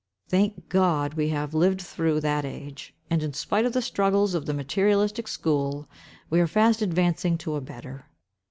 [0.29, 1.13] Thank God!
[1.13, 5.27] we have lived through that age, and in spite of the struggles of the materialistic
[5.27, 5.87] school,
[6.27, 8.07] we are fast advancing to a better.